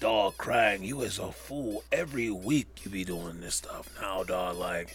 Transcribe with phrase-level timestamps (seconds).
[0.00, 1.82] Dog Krang, you is a fool.
[1.90, 4.56] Every week you be doing this stuff now, dog.
[4.56, 4.94] Like,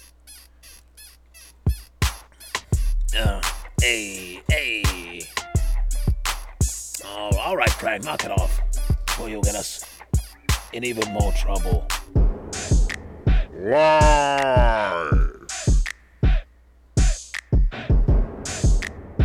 [3.19, 3.41] uh,
[3.81, 5.27] hey, hey.
[7.03, 8.61] Oh, all right, Krang, knock it off,
[9.19, 9.83] or you'll get us
[10.71, 11.85] in even more trouble.
[13.59, 15.09] Live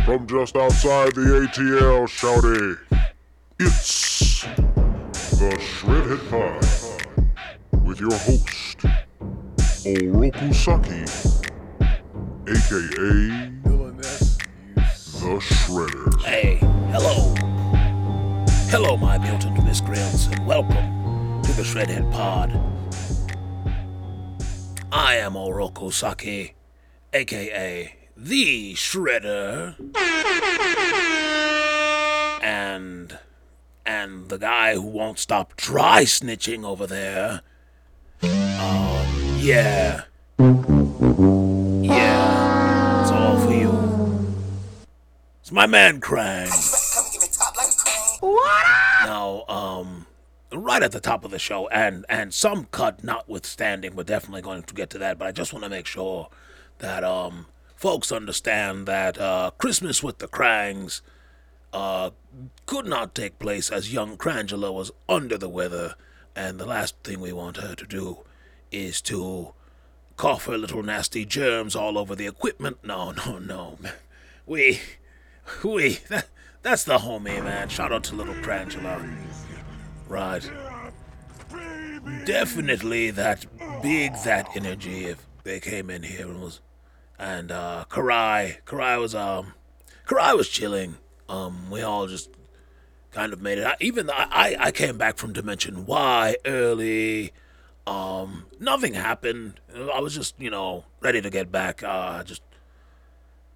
[0.03, 2.77] from just outside the ATL, shouty.
[3.61, 4.08] It's
[5.39, 6.61] the Shredhead Pod
[7.85, 8.83] with your host,
[9.85, 11.05] Oroku Saki,
[12.45, 16.21] aka the Shredder.
[16.25, 16.57] Hey,
[16.91, 17.33] hello.
[18.67, 22.51] Hello, my mutant miscreants, and welcome to the Shredhead Pod.
[24.91, 26.55] I am Oroku Saki,
[27.13, 29.75] aka the Shredder.
[32.43, 33.17] And
[33.89, 37.41] and the guy who won't stop dry snitching over there.
[38.21, 40.03] Um, yeah.
[41.81, 43.01] Yeah.
[43.01, 44.35] It's all for you.
[45.41, 46.49] It's my man Krang.
[49.05, 50.05] Now, um,
[50.53, 54.61] right at the top of the show, and and some cut notwithstanding, we're definitely going
[54.63, 55.17] to get to that.
[55.17, 56.29] But I just want to make sure
[56.77, 61.01] that um, folks understand that uh, Christmas with the Krangs
[61.73, 62.11] uh,
[62.65, 65.95] could not take place as young Crangela was under the weather,
[66.35, 68.19] and the last thing we want her to do
[68.71, 69.53] is to
[70.17, 72.77] cough her little nasty germs all over the equipment.
[72.83, 73.77] No, no, no.
[74.45, 74.81] We,
[75.63, 76.27] we, that,
[76.61, 77.69] that's the homie, man.
[77.69, 79.15] Shout out to little Crangela.
[80.07, 80.49] Right.
[82.25, 83.45] Definitely that
[83.81, 86.59] big, that energy if they came in here and was,
[87.17, 89.53] and, uh, Karai, Karai was, um,
[90.07, 90.97] Karai was chilling.
[91.29, 92.29] Um, we all just
[93.11, 93.65] kind of made it.
[93.65, 97.31] I, even I, I, came back from Dimension Y early.
[97.87, 99.59] Um, nothing happened.
[99.93, 101.83] I was just, you know, ready to get back.
[101.83, 102.41] Uh, just,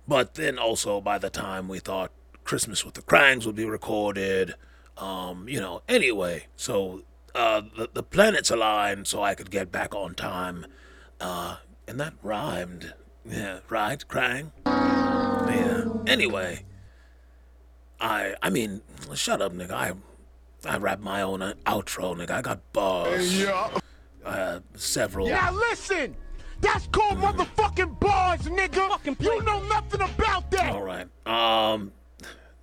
[0.08, 2.12] but then also by the time we thought
[2.44, 4.56] Christmas with the Krangs would be recorded,
[4.98, 7.04] um, you know, anyway, so
[7.34, 10.66] uh, the the planets aligned so I could get back on time.
[11.20, 12.94] Uh, and that rhymed.
[13.26, 14.52] Yeah, right, Krang.
[14.66, 15.86] Yeah.
[16.06, 16.66] Anyway,
[18.04, 18.82] I I mean,
[19.16, 19.72] shut up, nigga.
[19.72, 19.94] I
[20.66, 22.32] I rap my own uh, outro, nigga.
[22.32, 23.42] I got bars.
[23.42, 23.70] Yeah.
[24.26, 25.28] Uh, several.
[25.28, 26.16] Now listen!
[26.62, 29.20] That's called motherfucking bars, nigga!
[29.22, 30.72] You know nothing about that!
[30.74, 31.08] All right.
[31.26, 31.92] Um,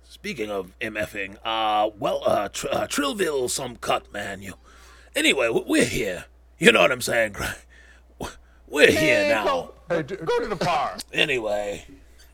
[0.03, 4.41] speaking of MFing, uh, well, uh, tr- uh Trillville, some cut, man.
[4.41, 4.53] You.
[5.15, 6.25] Anyway, we're here.
[6.57, 7.57] You know what I'm saying, Krang?
[8.19, 8.37] W-
[8.67, 9.43] We're here now.
[9.43, 10.97] Go, Hey, d- go to the bar.
[11.13, 11.85] Anyway,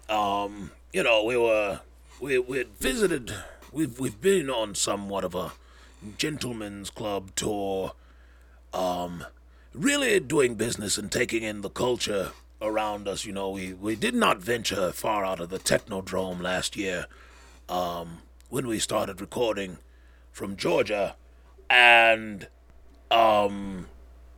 [0.10, 1.80] um, you know, we were
[2.20, 3.34] we we had visited.
[3.72, 5.54] We've we've been on somewhat of a
[6.18, 7.94] gentleman's club tour.
[8.74, 9.26] Um,
[9.74, 13.26] really doing business and taking in the culture around us.
[13.26, 17.08] You know, we we did not venture far out of the Technodrome last year.
[17.70, 18.20] Um,
[18.50, 19.78] when we started recording
[20.32, 21.16] from Georgia,
[21.70, 22.48] and
[23.12, 23.88] um,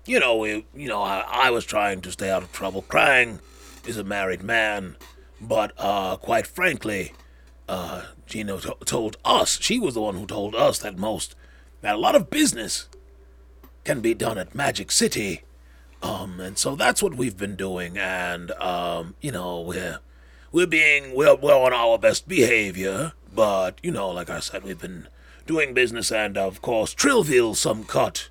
[0.06, 2.82] you know, we, you know, I, I was trying to stay out of trouble.
[2.82, 3.40] Krang
[3.86, 4.96] is a married man,
[5.40, 7.14] but uh, quite frankly,
[7.70, 11.36] uh, Gino to- told us she was the one who told us that most
[11.82, 12.90] that a lot of business
[13.86, 15.44] can be done at Magic City.
[16.02, 20.00] Um, and so that's what we've been doing, and um, you know, we're
[20.52, 24.80] we're being we're, we're on our best behavior, but you know, like I said, we've
[24.80, 25.08] been
[25.46, 28.30] doing business, and of course, Trillville some cut.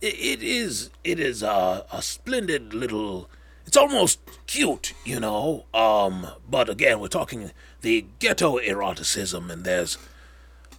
[0.00, 3.28] It, it is it is a, a splendid little.
[3.66, 5.66] It's almost cute, you know.
[5.74, 9.98] Um, but again, we're talking the ghetto eroticism, and there's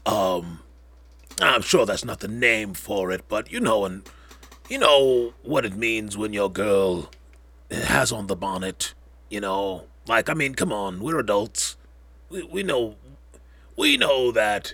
[0.06, 0.59] um,
[1.40, 4.09] I'm sure that's not the name for it, but you know, and
[4.69, 7.09] you know what it means when your girl
[7.72, 8.94] has on the bonnet.
[9.30, 11.78] You know, like I mean, come on, we're adults.
[12.30, 12.96] We we know,
[13.78, 14.74] we know that.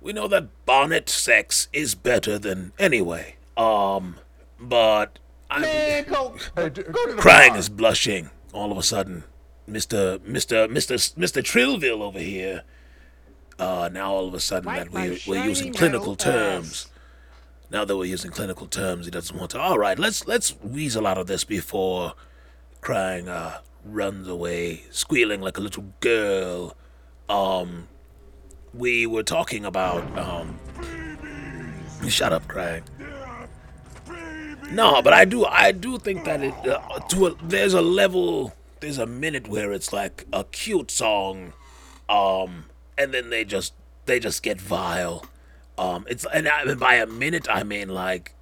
[0.00, 3.36] We know that bonnet sex is better than anyway.
[3.56, 4.16] Um,
[4.60, 5.18] but
[5.50, 7.58] I Man, go, go to the crying bar.
[7.58, 9.24] is blushing all of a sudden.
[9.66, 12.62] Mister Mister Mister Mister Trillville over here.
[13.58, 16.88] Uh, now all of a sudden that my we we're using clinical terms.
[17.70, 19.60] Now that we're using clinical terms, he doesn't want to.
[19.60, 22.14] All right, let's let's weasel out of this before
[22.82, 26.76] Krang uh runs away, squealing like a little girl.
[27.28, 27.88] Um,
[28.72, 30.58] we were talking about um.
[32.08, 32.82] Shut up, Krang.
[34.70, 38.52] No, but I do I do think that it uh, to a, there's a level
[38.84, 41.52] there's a minute where it's like a cute song
[42.08, 42.66] um
[42.96, 43.72] and then they just
[44.06, 45.24] they just get vile
[45.76, 48.34] Um, it's and I, by a minute I mean like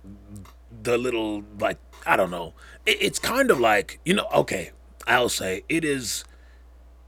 [0.83, 2.53] the little like I don't know.
[2.85, 4.27] It, it's kind of like you know.
[4.35, 4.73] Okay,
[5.07, 6.25] I'll say it is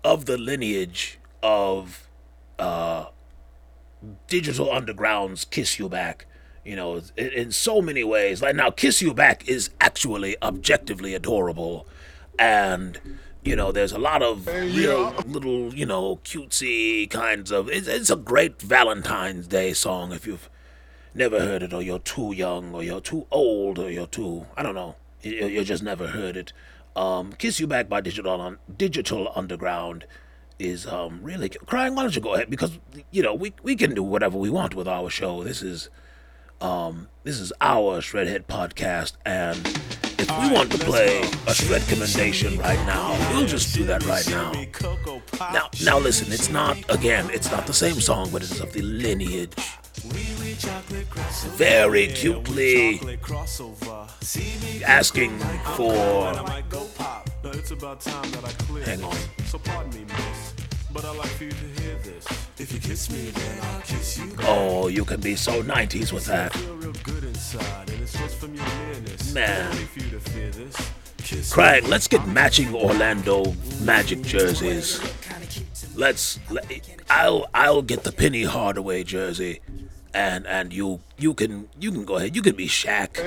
[0.03, 2.09] of the lineage of
[2.59, 3.07] uh,
[4.29, 6.27] Digital Underground's "Kiss You Back."
[6.65, 8.41] You know, in, in so many ways.
[8.41, 11.87] Like now, "Kiss You Back" is actually objectively adorable,
[12.39, 13.01] and
[13.45, 17.69] you know, there's a lot of real little, you know, cutesy kinds of.
[17.69, 20.49] It's, it's a great Valentine's Day song if you've
[21.15, 24.47] never heard it, or you're too young, or you're too old, or you're too.
[24.57, 24.97] I don't know.
[25.21, 26.53] You, you just never heard it.
[26.97, 30.07] Um, "Kiss You Back" by Digital Un- Digital Underground
[30.59, 31.95] is um really Krang.
[31.95, 32.49] Why don't you go ahead?
[32.49, 32.79] Because
[33.11, 35.45] you know we we can do whatever we want with our show.
[35.45, 35.91] This is
[36.61, 39.59] um this is our Shredhead podcast, and
[40.25, 44.29] if we want to play a shred commendation right now, we'll just do that right
[44.31, 44.53] now.
[45.53, 46.33] Now, now listen.
[46.33, 47.29] It's not again.
[47.33, 49.53] It's not the same song, but it is of the lineage.
[51.57, 53.01] Very cutely
[54.87, 55.39] asking
[55.77, 56.35] for.
[58.85, 59.17] Hang on.
[60.95, 62.25] But I like for you to hear this.
[62.57, 64.33] If you kiss me, then I'll kiss you.
[64.43, 66.53] Oh, you can be so 90s with that.
[66.53, 69.35] Feel real good inside, and it's just from your nearness.
[69.35, 69.73] Man.
[69.73, 70.93] No need for you to fear this.
[71.19, 75.01] Kiss Krang, let's get matching Orlando Magic jerseys.
[75.97, 76.39] Let's.
[76.49, 76.65] Let,
[77.11, 79.63] I'll I'll get the Penny Hardaway jersey,
[80.15, 82.37] and and you you can you can go ahead.
[82.37, 83.19] You can be Shaq.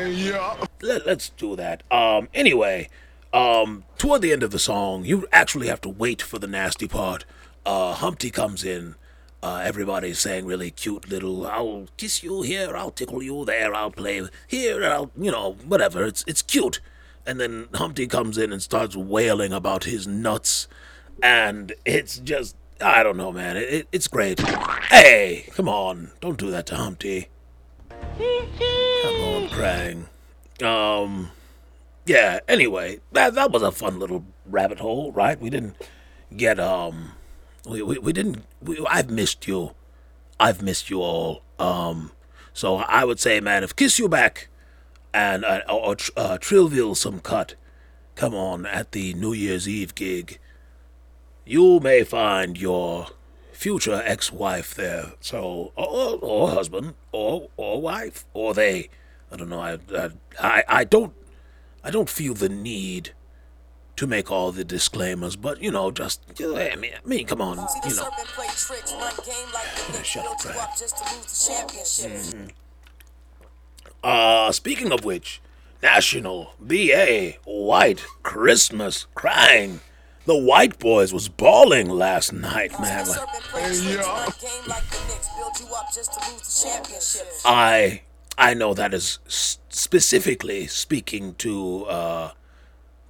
[0.81, 1.83] Let, let's do that.
[1.91, 2.29] Um.
[2.33, 2.87] Anyway,
[3.33, 3.83] um.
[3.97, 7.25] Toward the end of the song, you actually have to wait for the nasty part.
[7.67, 7.93] Uh.
[7.93, 8.95] Humpty comes in.
[9.43, 13.91] Uh, everybody's saying really cute little, I'll kiss you here, I'll tickle you there, I'll
[13.91, 16.03] play here, I'll, you know, whatever.
[16.03, 16.81] It's it's cute.
[17.23, 20.67] And then Humpty comes in and starts wailing about his nuts,
[21.21, 23.57] and it's just, I don't know, man.
[23.57, 24.39] It, it, it's great.
[24.89, 27.29] Hey, come on, don't do that to Humpty.
[28.17, 30.05] Come on, Krang.
[30.65, 31.29] Um,
[32.07, 32.39] yeah.
[32.47, 35.39] Anyway, that that was a fun little rabbit hole, right?
[35.39, 35.75] We didn't
[36.35, 37.11] get um,
[37.67, 38.45] we we, we didn't.
[38.61, 39.73] We, I've missed you.
[40.39, 41.41] I've missed you all.
[41.59, 42.11] Um,
[42.53, 44.49] so I would say, man, if Kiss You Back
[45.13, 47.55] and uh, or, uh, Trillville some cut,
[48.15, 50.39] come on at the New Year's Eve gig,
[51.45, 53.07] you may find your
[53.51, 55.13] future ex-wife there.
[55.19, 58.89] So or, or husband or or wife or they.
[59.31, 59.61] I don't know.
[59.61, 59.79] I
[60.39, 61.13] I I don't
[61.83, 63.11] I don't feel the need
[63.97, 67.25] to make all the disclaimers, but you know, just you know, I mean, I mean,
[67.25, 68.03] come on, you know.
[68.03, 70.69] serpent tricks, run game like the Knicks, shut build up, you Brad.
[70.69, 72.51] up just to lose the championship.
[74.03, 75.41] Uh, speaking of which,
[75.81, 79.79] National BA White Christmas Krang.
[80.25, 83.05] The White Boys was balling last night, man.
[83.05, 86.41] the serpent play tricks, run game like the Knicks, build you up just to lose
[86.41, 87.27] the championship.
[87.45, 88.01] I
[88.37, 92.31] I know that is specifically speaking to uh,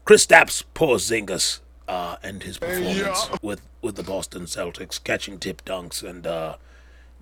[0.07, 6.25] Kristaps Porzingis uh, and his performance with with the Boston Celtics, catching tip dunks and
[6.25, 6.55] uh,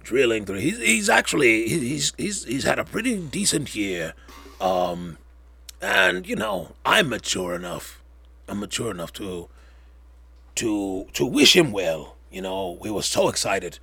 [0.04, 0.60] drilling through.
[0.60, 4.14] He's he's actually he's he's he's had a pretty decent year,
[4.62, 5.18] um,
[5.82, 8.04] and you know I'm mature enough.
[8.48, 9.50] I'm mature enough to
[10.54, 12.18] to to wish him well.
[12.32, 13.80] You know, we were so excited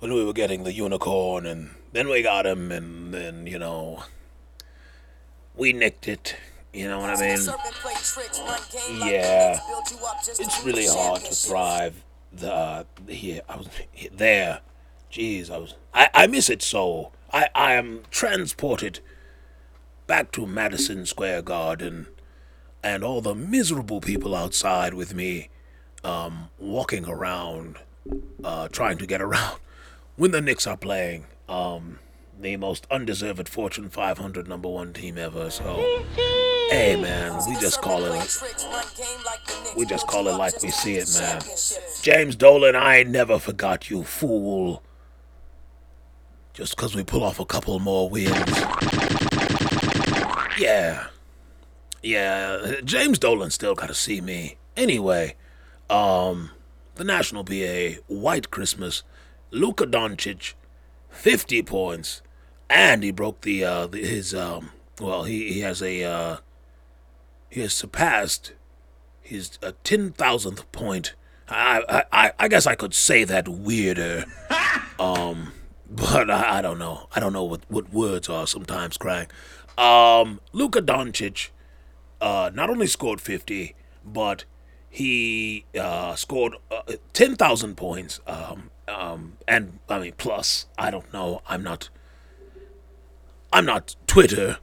[0.00, 4.02] when we were getting the unicorn, and then we got him, and then you know
[5.56, 6.36] we nicked it.
[6.72, 7.38] You know what I mean?
[7.38, 9.50] serpent play tricks, run game like the Yeah.
[9.52, 12.04] Knicks, build you up just It's really hard to thrive.
[12.32, 13.68] The uh, here I was
[14.12, 14.60] there.
[15.10, 15.74] Jeez, I was.
[15.94, 17.12] I, I miss it so.
[17.32, 19.00] I I am transported
[20.06, 22.08] back to Madison Square Garden,
[22.82, 25.48] and all the miserable people outside with me,
[26.04, 27.78] um, walking around,
[28.44, 29.58] uh, trying to get around
[30.16, 31.24] when the Knicks are playing.
[31.48, 31.98] Um,
[32.40, 35.50] the most undeserved Fortune 500 number one team ever.
[35.50, 35.64] So,
[36.70, 38.10] hey man, we just call it.
[38.10, 41.42] like- we just call it like we see it, man.
[42.02, 44.82] James Dolan, I never forgot you, fool.
[46.54, 48.32] Just 'cause we pull off a couple more wins.
[50.58, 51.06] Yeah.
[52.02, 54.56] Yeah, James Dolan still gotta see me.
[54.76, 55.34] Anyway,
[55.90, 56.50] um,
[56.94, 59.02] the National BA, White Christmas,
[59.50, 60.54] Luka Doncic,
[61.10, 62.22] 50 points,
[62.70, 64.70] and he broke the, uh, the his, um,
[65.00, 66.36] well, he, he has a, uh,
[67.50, 68.52] he has surpassed
[69.20, 71.14] his uh, 10,000th point.
[71.48, 74.24] I, I, I guess I could say that weirder.
[74.98, 75.52] um,
[75.90, 77.08] but I, I don't know.
[77.14, 79.28] I don't know what, what words are sometimes, Krang.
[79.78, 81.50] Um, Luka Doncic
[82.20, 84.44] uh, not only scored 50, but
[84.90, 88.20] he uh, scored uh, 10,000 points.
[88.26, 91.42] Um, um, and, I mean, plus, I don't know.
[91.46, 91.90] I'm not
[93.52, 94.58] I'm not Twitter.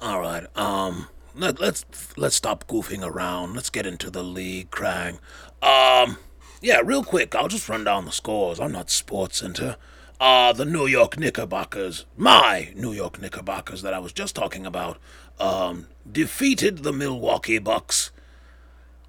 [0.00, 0.46] All right.
[0.56, 1.08] Um.
[1.34, 1.84] Let, let's
[2.16, 3.54] let's stop goofing around.
[3.54, 5.18] Let's get into the league, Krang.
[5.62, 6.18] Um.
[6.62, 7.34] Yeah, real quick.
[7.34, 8.58] I'll just run down the scores.
[8.58, 9.76] I'm not Sports Center.
[10.18, 14.96] Uh, the New York Knickerbockers, my New York Knickerbockers that I was just talking about,
[15.38, 18.10] um, defeated the Milwaukee Bucks.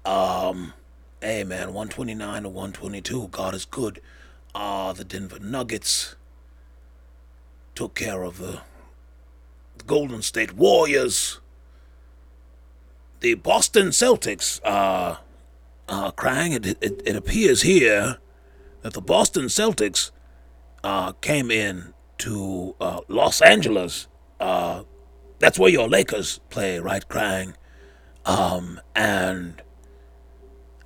[0.04, 0.74] Um,
[1.22, 3.28] hey man, 129 to 122.
[3.28, 4.02] God is good.
[4.54, 6.14] Uh, the Denver Nuggets
[7.78, 8.60] took care of the,
[9.76, 11.38] the Golden State Warriors.
[13.20, 15.18] The Boston Celtics, uh,
[15.88, 18.18] uh, Krang, it, it, it appears here
[18.82, 20.10] that the Boston Celtics
[20.82, 24.08] uh, came in to uh, Los Angeles.
[24.40, 24.82] Uh,
[25.38, 27.54] that's where your Lakers play, right, Krang?
[28.24, 29.62] Um, and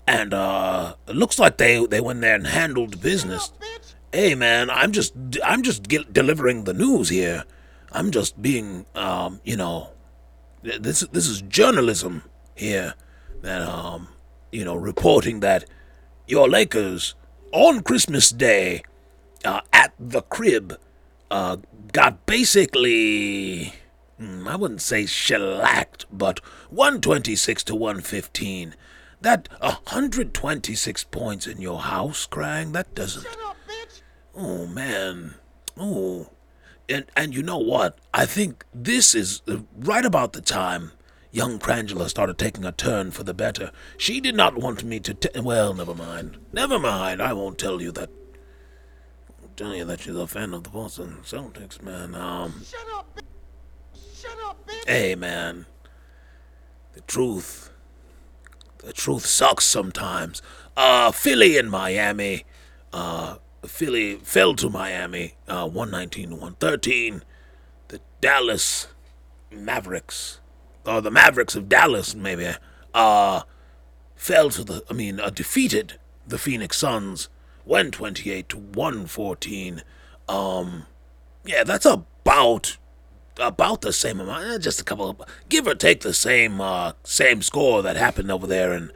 [0.06, 3.50] and uh, it looks like they they went there and handled business.
[4.14, 7.44] Hey, man, I'm just I'm just get, delivering the news here.
[7.92, 9.92] I'm just being, um, you know,
[10.62, 12.22] this this is journalism
[12.54, 12.92] here.
[13.40, 14.08] That um,
[14.50, 15.64] you know, reporting that
[16.26, 17.14] your Lakers
[17.52, 18.82] on Christmas Day
[19.46, 20.78] uh, at the crib
[21.30, 21.56] uh,
[21.94, 23.72] got basically,
[24.20, 28.74] mm, I wouldn't say shellacked, but 126 to 115.
[29.22, 33.26] That 126 points in your house, Krang, that doesn't.
[34.34, 35.34] Oh, man.
[35.76, 36.30] Oh.
[36.88, 37.98] And, and you know what?
[38.12, 40.92] I think this is uh, right about the time
[41.32, 43.72] young Crangela started taking a turn for the better.
[43.96, 45.14] She did not want me to.
[45.14, 46.38] T- well, never mind.
[46.52, 47.20] Never mind.
[47.20, 48.10] I won't tell you that.
[49.42, 52.14] I'll tell you that she's a fan of the Boston Celtics, man.
[52.14, 52.62] Um.
[52.64, 53.20] Shut up.
[54.14, 54.88] Shut up, bitch.
[54.88, 55.66] Hey, man.
[56.92, 57.70] The truth.
[58.78, 60.42] The truth sucks sometimes.
[60.76, 62.44] Uh, Philly and Miami.
[62.92, 65.34] Uh, Philly fell to Miami.
[65.48, 67.22] Uh, 119 to 113.
[67.88, 68.88] The Dallas
[69.50, 70.40] Mavericks.
[70.84, 72.50] Or the Mavericks of Dallas, maybe.
[72.92, 73.42] Uh,
[74.16, 74.84] fell to the.
[74.90, 77.28] I mean, uh, defeated the Phoenix Suns.
[77.64, 79.82] 128 to 114.
[80.28, 80.86] Um,
[81.44, 82.78] yeah, that's about
[83.40, 86.92] about the same amount, eh, just a couple of, give or take the same uh,
[87.04, 88.92] same score that happened over there in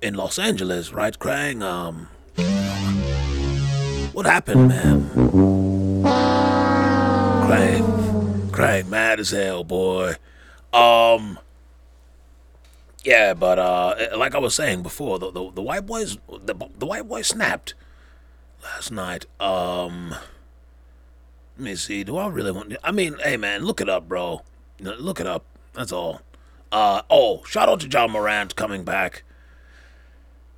[0.00, 1.62] in Los Angeles, right, Krang?
[1.62, 2.08] Um,
[4.18, 5.02] what happened, man?
[7.46, 10.14] Krang, Krang, mad as hell, boy.
[10.72, 11.38] Um,
[13.04, 16.84] yeah, but uh, like I was saying before, the the, the white boys, the the
[16.84, 17.74] white boy snapped
[18.60, 19.26] last night.
[19.38, 20.16] Um.
[21.56, 22.02] Let me see.
[22.02, 22.74] Do I really want?
[22.82, 24.42] I mean, hey man, look it up, bro.
[24.80, 25.44] Look it up.
[25.74, 26.22] That's all.
[26.72, 29.22] Uh oh, shout out to Ja Morant coming back,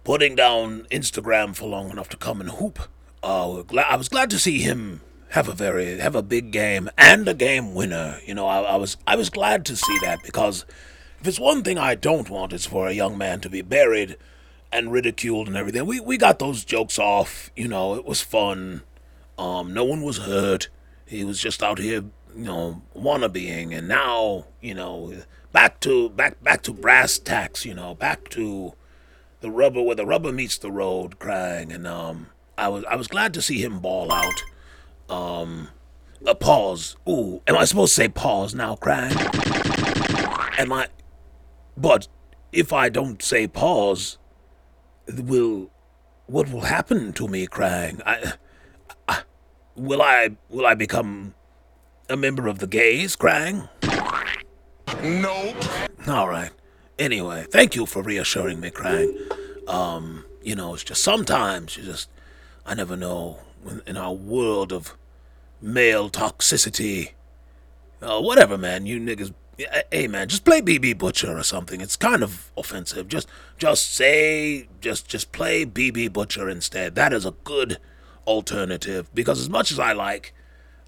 [0.02, 2.88] putting down Instagram for long enough to come and hoop.
[3.22, 7.28] Uh, I was glad to see him have a very have a big game and
[7.28, 8.18] a game winner.
[8.26, 10.64] You know, I, I was I was glad to see that because
[11.20, 14.16] if it's one thing I don't want, it's for a young man to be buried
[14.72, 15.86] and ridiculed and everything.
[15.86, 17.50] We we got those jokes off.
[17.54, 18.82] You know, it was fun.
[19.38, 20.68] Um, no one was hurt.
[21.06, 22.04] He was just out here,
[22.36, 25.12] you know, wannabeing, and now, you know,
[25.52, 27.64] back to back back to brass tacks.
[27.64, 28.74] You know, back to
[29.40, 31.74] the rubber where the rubber meets the road, Krang.
[31.74, 32.28] And um,
[32.60, 34.42] I was I was glad to see him ball out.
[35.08, 35.68] Um,
[36.26, 36.96] a pause.
[37.08, 39.10] Ooh, am I supposed to say pause now, Krang?
[40.58, 40.88] Am I?
[41.76, 42.06] But
[42.52, 44.18] if I don't say pause,
[45.08, 45.70] will
[46.26, 48.02] what will happen to me, Krang?
[48.04, 48.34] I,
[49.08, 49.22] I
[49.74, 51.34] will I will I become
[52.10, 53.70] a member of the gays, Krang?
[55.02, 55.56] Nope.
[56.08, 56.50] All right.
[56.98, 59.08] Anyway, thank you for reassuring me, Krang.
[59.66, 62.10] Um, you know, it's just sometimes you just
[62.64, 63.38] I never know
[63.86, 64.96] in- our world of
[65.60, 67.12] male toxicity.
[68.00, 68.86] Uh, whatever, man.
[68.86, 69.32] You niggas.
[69.92, 71.82] Hey, man, just play BB Butcher or something.
[71.82, 73.08] It's kind of offensive.
[73.08, 76.94] Just, just say, just, just play BB Butcher instead.
[76.94, 77.78] That is a good
[78.26, 80.32] alternative because as much as I like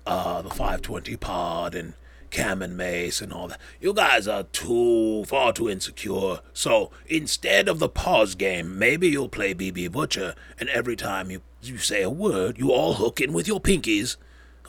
[0.07, 1.95] uh, the 520 pod and
[2.31, 3.61] Cam and Mase and all that.
[3.81, 6.41] You guys are too far too insecure.
[6.55, 11.43] So instead of the pause game, maybe you'll play BB Butcher, and every time you
[11.63, 14.17] you say a word, you all hook in with your pinkies.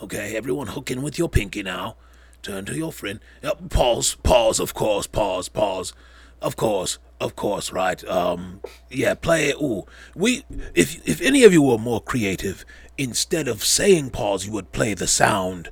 [0.01, 1.95] Okay, everyone hook in with your pinky now.
[2.41, 3.19] Turn to your friend.
[3.41, 5.93] Yep, pause, pause, of course, pause, pause.
[6.41, 8.05] Of course, of course, right.
[8.07, 8.59] Um
[8.89, 9.55] yeah, play it.
[9.61, 9.85] Ooh.
[10.13, 10.43] We
[10.75, 12.65] if if any of you were more creative,
[12.97, 15.69] instead of saying pause, you would play the sound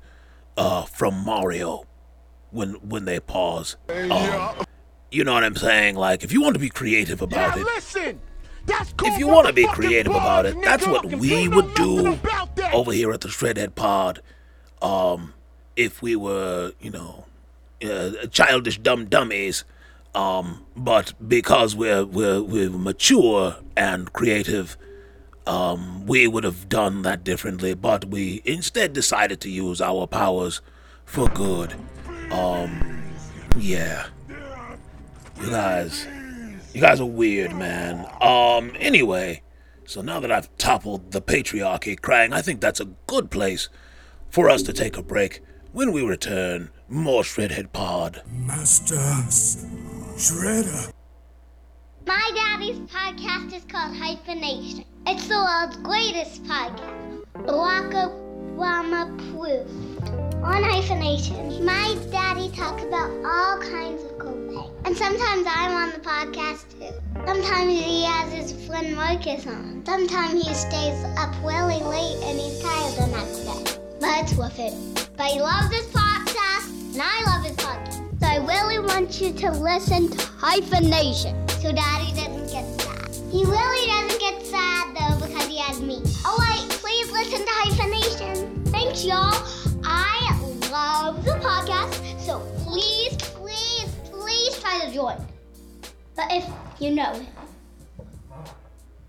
[0.56, 1.84] uh from Mario
[2.52, 3.76] when when they pause.
[3.90, 4.66] Um,
[5.12, 5.96] you know what I'm saying?
[5.96, 8.22] Like if you want to be creative about Now it, listen.
[9.04, 12.56] If you want to be creative about it, that's what we would do nothing about
[12.56, 12.74] that.
[12.74, 14.22] over here at the Shredhead Pod.
[14.82, 15.34] Um,
[15.76, 17.26] if we were, you know,
[17.84, 19.64] uh, childish dumb dummies.
[20.14, 24.78] Um, but because we're we're we're mature and creative,
[25.48, 27.74] um, we would have done that differently.
[27.74, 30.62] But we instead decided to use our powers
[31.06, 31.76] for good.
[32.32, 33.04] Um,
[33.58, 34.08] yeah.
[35.42, 36.06] You guys,
[36.74, 38.06] you guys are weird, man.
[38.22, 39.42] Um, anyway,
[39.86, 43.70] so now that I've toppled the patriarchy, Krang, I think that's a good place
[44.30, 45.42] for us to take a break.
[45.74, 48.22] When we return, more Shredhead Pod.
[48.30, 50.92] Master Shredder.
[52.06, 54.86] My daddy's podcast is called Hyphenation.
[55.08, 57.26] It's the world's greatest podcast.
[57.34, 60.10] Barack Obama approved.
[60.44, 64.11] On Hyphenation, my daddy talks about all kinds of cool things.
[64.84, 66.94] And sometimes I'm on the podcast too.
[67.26, 69.84] Sometimes he has his friend Marcus on.
[69.86, 73.80] Sometimes he stays up really late and he's tired the next day.
[74.00, 74.74] But it's worth it.
[75.16, 78.20] But he loves this podcast, and I love his podcast.
[78.20, 83.16] So I really want you to listen to Hyphenation so Daddy doesn't get sad.
[83.32, 85.98] He really doesn't get sad though because he has me.
[86.00, 88.66] Wait, please listen to Hyphenation.
[88.66, 89.46] Thanks y'all.
[89.84, 90.36] I
[90.72, 92.01] love the podcast,
[94.72, 95.28] please try to join.
[96.16, 96.46] But if
[96.80, 97.28] you know him.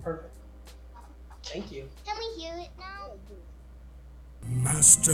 [0.02, 0.34] Perfect.
[1.44, 1.88] Thank you.
[2.06, 3.12] Can we hear it now?
[4.48, 5.12] Master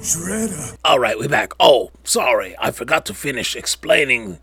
[0.00, 0.76] Shredder.
[0.84, 1.52] All right, we're back.
[1.60, 4.38] Oh, sorry, I forgot to finish explaining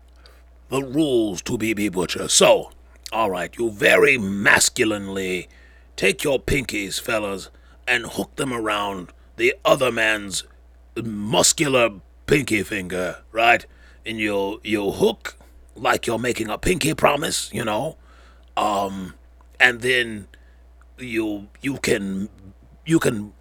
[0.68, 2.28] the rules to BB Butcher.
[2.28, 2.70] So,
[3.12, 5.48] all right, you very masculinely
[5.96, 7.50] take your pinkies, fellas,
[7.86, 10.44] and hook them around the other man's
[11.02, 11.90] muscular
[12.26, 13.66] pinky finger, right?
[14.06, 15.36] And you'll you'll hook
[15.74, 17.96] like you're making a pinky promise, you know,
[18.56, 19.14] um,
[19.60, 20.28] and then
[20.98, 22.28] you you can
[22.84, 23.32] you can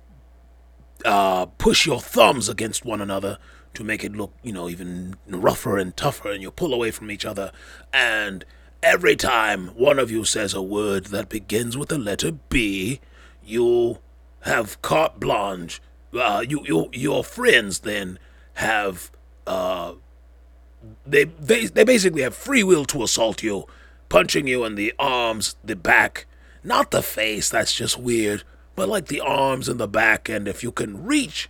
[1.06, 3.38] uh, push your thumbs against one another
[3.74, 7.12] to make it look, you know, even rougher and tougher, and you pull away from
[7.12, 7.52] each other.
[7.94, 8.44] And
[8.82, 13.00] every time one of you says a word that begins with the letter B,
[13.44, 14.00] you
[14.42, 15.82] have carte blanche.
[16.14, 18.18] Uh, you, you, your friends then
[18.56, 19.12] have,
[19.46, 19.94] uh,
[21.06, 23.66] they, they, they basically have free will to assault you,
[24.10, 26.26] punching you in the arms, the back,
[26.64, 27.50] not the face.
[27.50, 28.44] That's just weird
[28.78, 31.50] but like the arms and the back, and if you can reach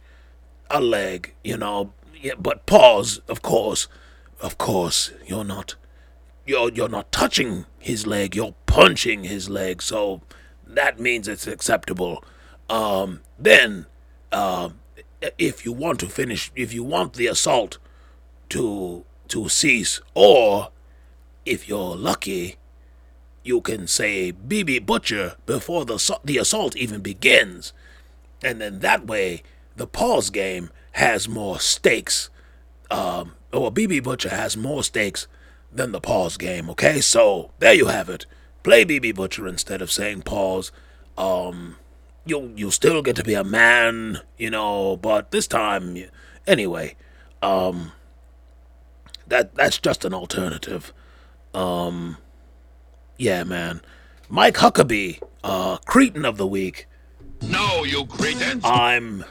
[0.71, 1.93] a leg, you know.
[2.19, 3.89] Yeah, but pause, of course,
[4.39, 5.76] of course, you're not,
[6.45, 8.34] you're you're not touching his leg.
[8.34, 10.21] You're punching his leg, so
[10.65, 12.23] that means it's acceptable.
[12.69, 13.88] Um, then,
[14.32, 14.69] uh,
[15.38, 17.78] if you want to finish, if you want the assault
[18.50, 20.72] to to cease, or
[21.46, 22.58] if you're lucky,
[23.44, 27.74] you can say BB Butcher before the, the assault even begins.
[28.44, 29.44] And then that way,
[29.76, 32.30] the pause game has more stakes.
[32.92, 35.28] Um, or BB Butcher has more stakes
[35.72, 37.00] than the pause game, okay?
[37.00, 38.26] So, there you have it.
[38.63, 40.72] Play BB Butcher instead of saying pause.
[41.18, 41.78] Um,
[42.26, 45.98] you'll, you'll still get to be a man, you know, but this time,
[46.46, 46.96] anyway,
[47.42, 47.94] um,
[49.28, 50.94] that, that's just an alternative.
[51.54, 52.18] Um,
[53.18, 53.82] yeah, man.
[54.30, 56.88] Mike Huckabee, uh, Cretin of the Week.
[57.42, 58.63] No, you cretins!
[58.66, 59.24] I'm.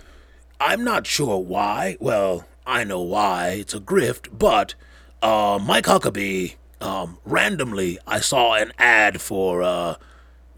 [0.58, 1.96] I'm not sure why.
[2.00, 3.48] Well, I know why.
[3.60, 4.74] It's a grift, but
[5.20, 9.96] uh, Mike Huckabee, um, randomly, I saw an ad for uh,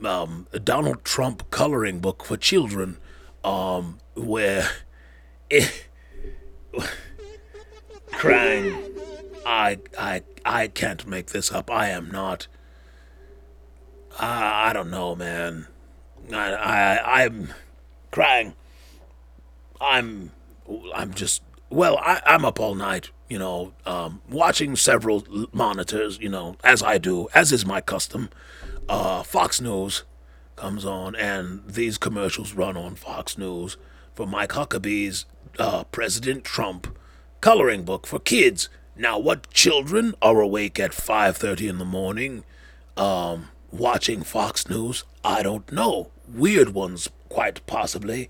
[0.05, 2.99] um, a Donald Trump coloring book for children,
[3.43, 4.69] um, where
[5.51, 5.87] it.
[8.13, 8.75] crying.
[9.47, 11.71] I, I, I can't make this up.
[11.71, 12.47] I am not.
[14.19, 15.67] I, I don't know, man.
[16.33, 17.53] I, I, I'm
[18.11, 18.55] crying.
[19.81, 20.33] I'm,
[20.95, 26.29] I'm just, well, I, I'm up all night, you know, um, watching several monitors, you
[26.29, 28.31] know, as I do, as is my custom.
[28.89, 30.05] Uh, Fox News
[30.57, 33.77] comes on, and these commercials run on Fox News
[34.15, 35.25] for Mike Huckabee's
[35.59, 36.99] uh, President Trump
[37.41, 38.69] coloring book for kids.
[38.99, 42.43] Now, what children are awake at 5:30 in the morning?
[42.97, 45.05] Um, watching Fox News?
[45.23, 46.11] I don't know.
[46.27, 48.29] Weird ones, quite possibly.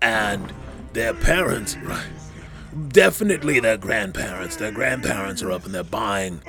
[0.00, 0.52] And
[0.92, 2.06] their parents, right?
[2.88, 4.54] Definitely their grandparents.
[4.54, 6.42] Their grandparents are up and they're buying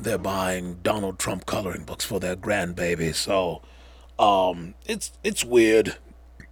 [0.00, 3.12] they're buying Donald Trump coloring books for their grandbaby.
[3.14, 3.62] So
[4.16, 5.96] um it's it's weird.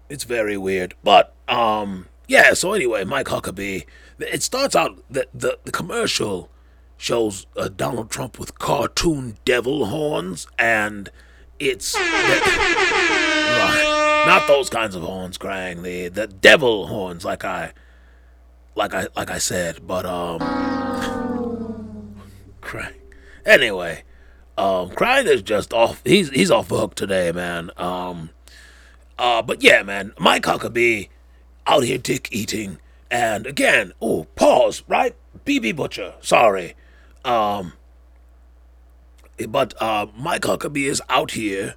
[0.08, 0.94] It's very weird.
[1.04, 3.85] But um yeah, so anyway, Mike Huckabee,
[4.18, 6.50] it starts out the the, the commercial
[6.96, 11.11] shows uh, Donald Trump with cartoon devil horns, and
[11.58, 11.94] it's
[14.26, 17.72] not those kinds of horns, Krang the the devil horns, like I
[18.74, 20.38] like I like I said, but um,
[22.61, 22.94] Krang.
[23.44, 24.04] Anyway,
[24.56, 26.00] um, Krang is just off.
[26.04, 27.70] He's he's off the hook today, man.
[27.76, 28.30] Um,
[29.18, 31.08] uh, but yeah, man, Mike Huckabee
[31.66, 32.79] out here dick eating,
[33.11, 35.14] and again, oh, pause, right?
[35.44, 36.75] BB Butcher, sorry,
[37.25, 37.72] um,
[39.48, 41.75] but uh, Mike Huckabee is out here,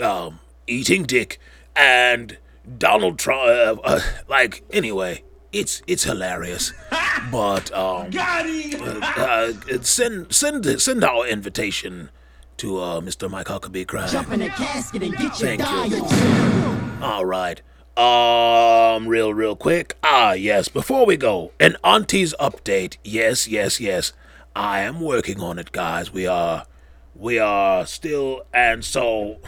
[0.00, 1.38] um, eating dick,
[1.74, 2.38] and
[2.78, 6.72] Donald Trump, uh, uh, like anyway, it's it's hilarious,
[7.30, 12.10] but um, uh, send send send our invitation
[12.58, 13.30] to uh, Mr.
[13.30, 13.86] Mike Huckabee.
[13.86, 14.10] Crying.
[14.10, 17.04] Jump in a casket and get your Thank you.
[17.04, 17.60] All right.
[17.96, 19.96] Um, real, real quick.
[20.02, 20.68] Ah, yes.
[20.68, 22.98] Before we go, an auntie's update.
[23.02, 24.12] Yes, yes, yes.
[24.54, 26.12] I am working on it, guys.
[26.12, 26.66] We are,
[27.14, 29.38] we are still, and so.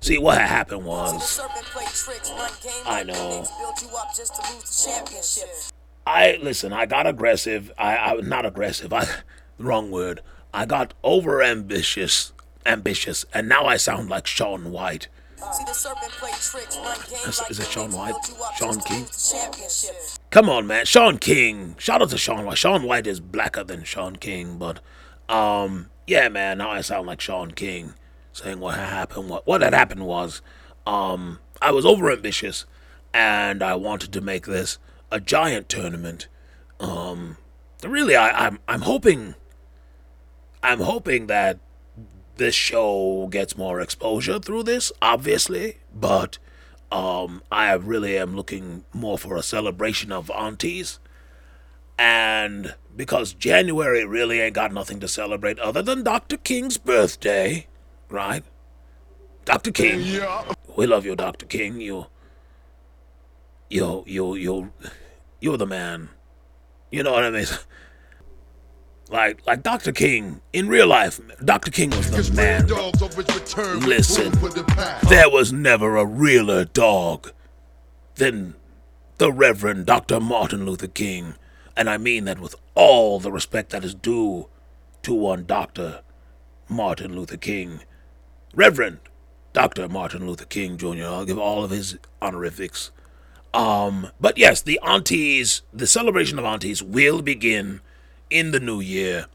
[0.00, 1.40] See what happened was
[2.86, 3.44] I know.
[6.06, 6.72] I listen.
[6.72, 7.72] I got aggressive.
[7.76, 8.92] I, I not aggressive.
[8.92, 9.06] I
[9.58, 10.20] wrong word.
[10.54, 12.32] I got over ambitious,
[12.64, 15.08] ambitious, and now I sound like Shaun White.
[15.52, 18.12] See the serpent play tricks, run game Is- is it Knicks, White?
[18.12, 19.06] build you up Shaun just to King?
[19.42, 19.96] championship.
[20.30, 20.84] Come on, man.
[20.86, 21.76] Shaun King.
[21.78, 22.58] Shout out to Shaun White.
[22.58, 24.80] Shaun White is blacker than Shaun King, but
[25.28, 26.58] um, yeah, man.
[26.58, 27.94] Now I sound like Shaun King
[28.32, 29.28] saying what had happened.
[29.28, 30.42] What what had happened was,
[30.86, 32.64] um, I was overambitious,
[33.14, 34.78] and I wanted to make this
[35.10, 36.28] a giant tournament.
[36.80, 37.36] Um,
[37.82, 39.34] really, I, I'm I'm hoping.
[40.62, 41.58] I'm hoping that
[42.36, 46.38] this show gets more exposure through this, obviously, but
[46.92, 50.98] um, I really am looking more for a celebration of aunties.
[51.98, 56.36] And because January really ain't got nothing to celebrate other than Dr.
[56.36, 57.66] King's birthday,
[58.08, 58.44] right?
[59.44, 59.70] Dr.
[59.70, 60.00] King.
[60.02, 60.52] Yeah.
[60.76, 61.46] We love you, Dr.
[61.46, 61.80] King.
[61.80, 62.06] You,
[63.70, 64.72] you, you, you,
[65.40, 66.10] you're the man.
[66.90, 67.46] You know what I mean?
[69.08, 69.92] Like, like Dr.
[69.92, 71.20] King in real life.
[71.44, 71.70] Dr.
[71.70, 72.66] King was the man.
[72.66, 72.90] bro.
[72.90, 75.08] dogs always return with Listen, food for the pound.
[75.08, 77.30] there was never a realer dog
[78.16, 78.54] than
[79.18, 80.18] the Reverend Dr.
[80.18, 81.34] Martin Luther King,
[81.76, 84.48] and I mean that with all the respect that is due
[85.02, 86.00] to one Dr.
[86.68, 87.80] Martin Luther King.
[88.54, 88.98] Reverend
[89.52, 89.88] Dr.
[89.88, 91.04] Martin Luther King Jr.
[91.04, 92.90] I'll give all of his honorifics.
[93.54, 97.80] Um, but yes, the aunties, the celebration of aunties will begin
[98.30, 99.26] in the new year.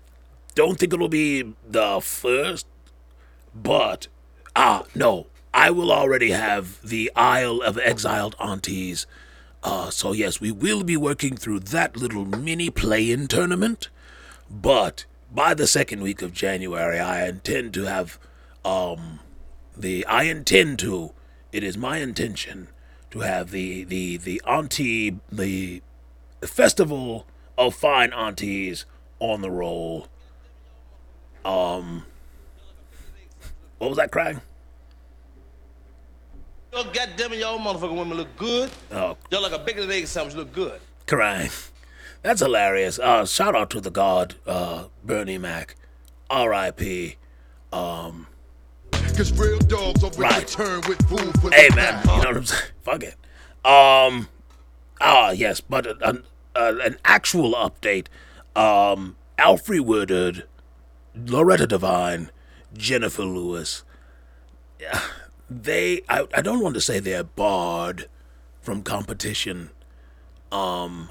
[0.56, 2.68] Don't think it'll be the first,
[3.56, 4.08] but
[4.56, 9.06] ah, no, I will already have the Isle of Exiled Aunties.
[9.64, 13.90] Uh, so yes, we will be working through that little mini play-in tournament.
[14.50, 18.20] But by the second week of January, I intend to have
[18.66, 19.20] um
[19.76, 21.12] the I intend to.
[21.52, 22.68] It is my intention
[23.12, 25.82] to have the the the auntie the
[26.42, 27.26] festival
[27.58, 28.86] of fine aunties
[29.20, 30.08] on the roll.
[31.46, 32.06] Um,
[33.78, 34.42] what was that Krang?
[36.74, 38.70] Yo, goddamn it, y'all motherfucking women look good.
[38.92, 40.80] Oh, Y'all like a bigger than egg sandwich look good.
[41.06, 41.70] Krang.
[42.22, 42.98] That's hilarious.
[43.00, 45.76] Uh, shout out to the god, uh, Bernie Mac.
[46.30, 47.18] R.I.P.
[47.74, 48.28] Um,
[49.18, 50.40] Cause real dogs always Right.
[50.40, 52.06] return with food for hey the man, pound.
[52.06, 52.64] you know what I'm saying?
[52.84, 53.16] Fuck it.
[53.66, 54.30] Um,
[55.02, 56.24] ah yes, but an,
[56.56, 58.08] uh, an actual update.
[58.56, 60.46] Um, Alfre Woodard,
[61.16, 62.30] Loretta Devine,
[62.74, 63.84] Jennifer Lewis.
[65.54, 66.02] They.
[66.08, 68.08] I, I don't want to say they're barred
[68.62, 69.72] from competition.
[70.50, 71.10] Um,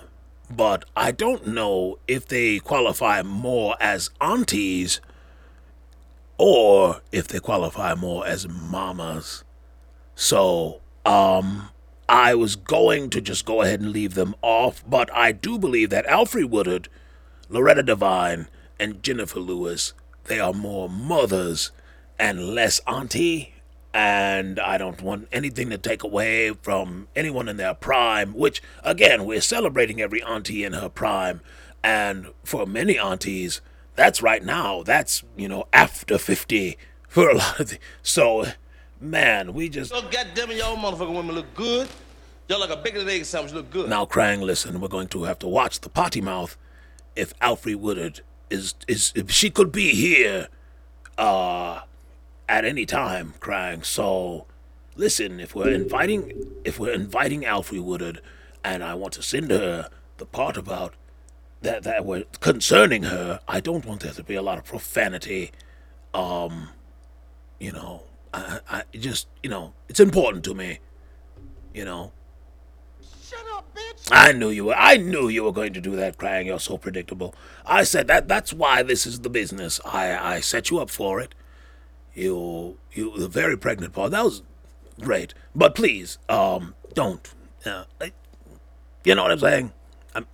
[0.51, 5.03] but I don't know if they qualify more as aunties
[6.39, 9.45] or if they qualify more as mamas.
[10.15, 11.69] So, um,
[12.11, 15.91] I was going to just go ahead and leave them off, but I do believe
[15.91, 16.89] that Alfre Woodard,
[17.49, 18.49] Loretta Devine,
[18.81, 19.93] and Jennifer Lewis,
[20.25, 21.71] they are more mothers
[22.19, 23.55] and less auntie.
[23.95, 29.25] And I don't want anything to take away from anyone in their prime, which, again,
[29.25, 31.41] we're celebrating every auntie in her prime.
[31.85, 33.61] And for many aunties,
[33.95, 34.83] that's right now.
[34.83, 37.79] That's, you know, after 50 for a lot of the.
[38.03, 38.47] So,
[39.01, 39.93] man, we just.
[39.93, 41.89] Yo, goddamn it, y'all motherfucking women look good.
[42.49, 43.89] Y'all like a bigger than egg sandwich look good.
[43.89, 46.57] Now, Krang, listen, we're going to have to watch the potty mouth
[47.15, 50.49] if Alfre Woodard is is if she could be here
[51.17, 51.83] uh
[52.49, 53.85] at any time, Krang.
[53.85, 54.47] So
[54.97, 56.33] listen, if we're inviting
[56.65, 58.21] if we're inviting Alfre Woodard
[58.65, 60.95] and I want to send her the part about
[61.63, 65.53] that that we're concerning her, I don't want there to be a lot of profanity.
[66.13, 66.71] Um
[67.61, 70.79] you know, I I just you know, it's important to me.
[71.75, 72.13] You know.
[73.23, 74.09] Shut up, bitch.
[74.11, 74.75] I knew you were.
[74.75, 76.47] I knew you were going to do that, Krang.
[76.47, 77.35] You're so predictable.
[77.65, 78.27] I said that.
[78.29, 79.81] That's why this is the business.
[79.85, 81.35] I I set you up for it.
[82.15, 84.11] You you the very pregnant part.
[84.11, 84.43] That was
[85.01, 85.33] great.
[85.55, 87.33] But please, um, don't.
[87.65, 88.13] Uh, I,
[89.05, 89.73] you know what I'm saying?
[90.15, 90.27] I'm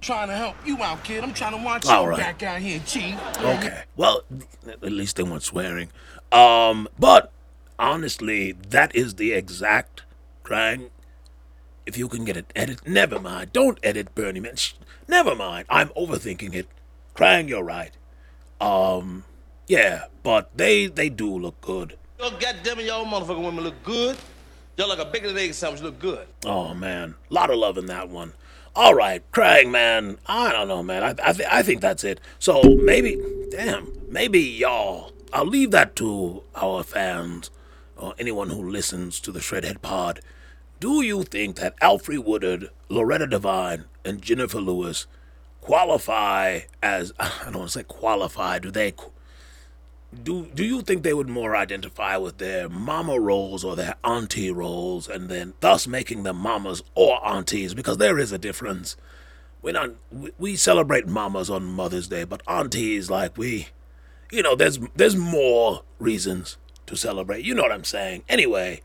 [0.00, 1.22] Trying to help you out, kid.
[1.24, 2.18] I'm trying to watch All you right.
[2.18, 3.16] back out here, chief.
[3.38, 3.82] Okay.
[3.96, 4.22] Well,
[4.66, 5.90] at least they weren't swearing.
[6.32, 7.32] Um, but
[7.78, 10.02] honestly, that is the exact
[10.44, 10.90] Krang.
[11.86, 13.52] If you can get it edit, never mind.
[13.52, 14.58] Don't edit Bernie Mac.
[15.06, 15.66] Never mind.
[15.70, 16.68] I'm overthinking it.
[17.14, 17.92] Krang, you're right.
[18.60, 19.24] Um,
[19.66, 21.96] yeah, but they they do look good.
[22.18, 24.16] Yo, goddamn it, y'all motherfucking women look good.
[24.76, 26.26] Y'all like a bacon and egg sandwich look good.
[26.44, 28.34] Oh man, lot of love in that one.
[28.76, 30.18] All right, Krang man.
[30.26, 31.02] I don't know, man.
[31.02, 32.20] I I, th- I think that's it.
[32.38, 35.12] So maybe, damn, maybe y'all.
[35.32, 37.50] I'll leave that to our fans
[37.96, 40.20] or anyone who listens to the Shredhead Pod.
[40.80, 45.06] Do you think that Alfre Woodard, Loretta Devine, and Jennifer Lewis
[45.60, 48.58] qualify as I don't want to say qualify?
[48.58, 48.94] Do they?
[50.22, 54.50] do do you think they would more identify with their mama roles or their auntie
[54.50, 58.96] roles and then thus making them mamas or aunties because there is a difference
[59.60, 63.68] we not we, we celebrate mamas on mother's day but aunties like we
[64.32, 68.80] you know there's there's more reasons to celebrate you know what i'm saying anyway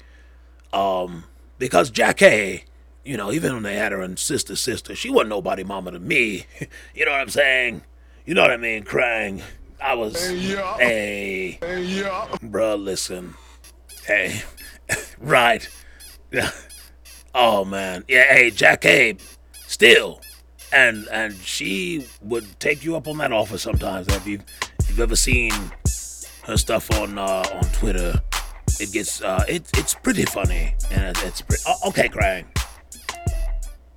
[0.74, 1.24] um
[1.60, 2.66] because jackie
[3.06, 6.00] you know even when they had her and sister sister she wasn't nobody mama to
[6.00, 6.46] me
[6.96, 7.82] you know what i'm saying
[8.26, 9.42] you know what i mean Krang
[9.82, 10.78] i was yeah.
[10.78, 12.28] hey Yeah.
[12.42, 13.36] Bruh, listen.
[14.06, 14.42] Hey.
[15.20, 15.68] right.
[17.36, 18.04] oh man.
[18.08, 19.20] Yeah, hey, Jack Abe.
[19.68, 20.22] Still.
[20.72, 24.08] And and she would take you up on that offer sometimes.
[24.08, 24.42] If if
[24.94, 25.52] you've ever seen
[26.44, 28.22] her stuff on uh, on Twitter,
[28.80, 30.76] it gets uh it, it's pretty funny.
[30.92, 32.46] And it, it's pretty oh, okay, Krang.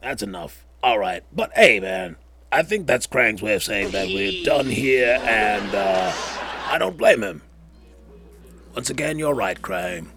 [0.01, 0.65] That's enough.
[0.83, 1.25] Alright.
[1.35, 2.17] But hey man,
[2.51, 6.13] I think that's Krang's way of saying that we're done here and uh
[6.69, 7.43] I don't blame him.
[8.75, 10.09] Once again, you're right, Krang.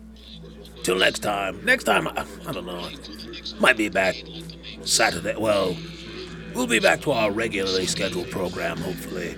[0.83, 1.63] Till next time.
[1.65, 2.89] Next time, I, I don't know.
[3.59, 4.15] Might be back
[4.83, 5.35] Saturday.
[5.35, 5.75] Well,
[6.55, 9.35] we'll be back to our regularly scheduled program, hopefully.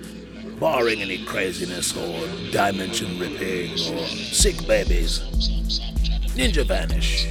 [0.62, 5.18] Barring any craziness or dimension ripping or sick babies.
[6.36, 7.26] Ninja Vanish.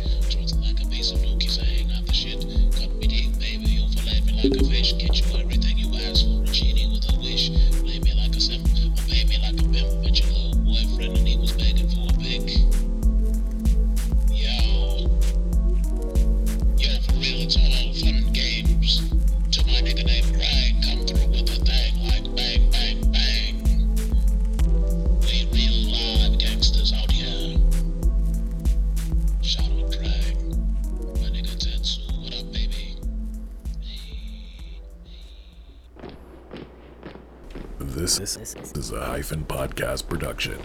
[38.91, 40.59] Is a hyphen podcast production.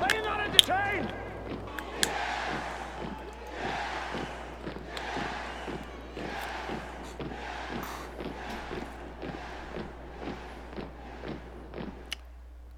[0.00, 1.12] Are you not entertained?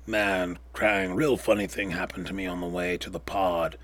[0.04, 1.14] man, Krang.
[1.14, 3.78] Real funny thing happened to me on the way to the pod.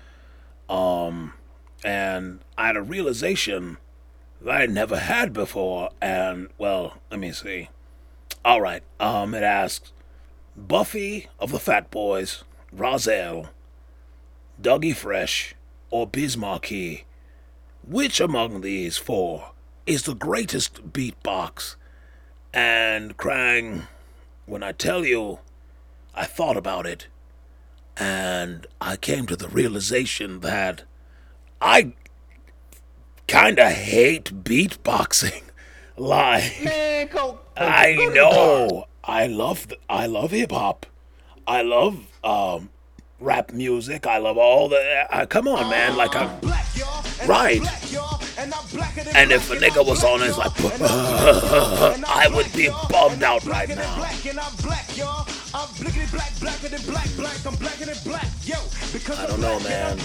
[0.67, 1.35] Um,
[1.81, 3.77] and I had a realization
[4.41, 5.91] that I never had before.
[6.01, 7.69] And, well, let me see.
[8.43, 8.83] All right.
[8.99, 9.93] Um, it asks
[10.57, 12.43] Buffy of the Fat Boys,
[12.75, 13.49] Rahzel,
[14.61, 15.55] Dougie Fresh,
[15.89, 17.05] or Biz Markie.
[17.87, 19.51] Which among these four
[19.85, 21.75] is the greatest beatbox?
[22.53, 23.87] And Krang,
[24.45, 25.39] when I tell you,
[26.15, 27.07] I thought about it,
[27.97, 30.83] and I came to the realization that
[31.61, 31.93] I
[33.27, 35.41] kinda hate beatboxing.
[35.97, 37.39] Like, Man, go.
[37.55, 38.87] I go know.
[39.07, 40.85] I love I love hip hop.
[41.47, 42.69] I love um
[43.19, 44.07] rap music.
[44.07, 46.29] I love all the uh, come on man, like I'm
[47.27, 47.61] right.
[49.15, 50.51] And if a nigga was on it's like
[52.09, 54.03] I would be bummed out right now.
[59.17, 59.99] I don't know, man.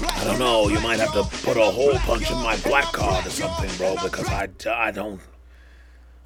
[0.00, 0.68] I don't know.
[0.68, 3.96] You might have to put a hole punch in my black card or something, bro,
[4.02, 5.20] because I, I don't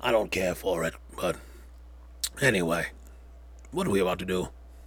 [0.03, 0.95] I don't care for it.
[1.17, 1.37] But
[2.41, 2.87] anyway,
[3.71, 4.49] what are we about to do?